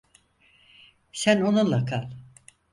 Sen 1.11 1.41
onunla 1.51 1.85
kal. 1.85 2.13